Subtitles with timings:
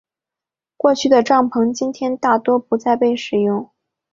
[0.77, 3.69] 过去的帐篷今天大多不再被使用。